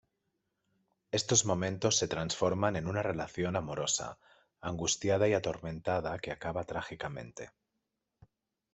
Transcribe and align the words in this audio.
Estos 1.11 1.45
momentos 1.45 1.95
se 1.95 2.07
transforman 2.07 2.75
en 2.75 2.87
una 2.87 3.03
relación 3.03 3.55
amorosa, 3.55 4.17
angustiada 4.59 5.27
y 5.27 5.33
atormentada 5.35 6.17
que 6.17 6.31
acaba 6.31 6.63
trágicamente. 6.63 7.51